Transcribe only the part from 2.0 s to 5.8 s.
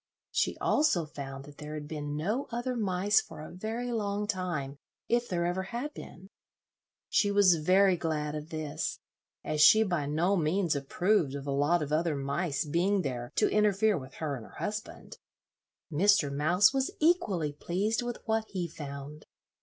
no other mice for a very long time, if there ever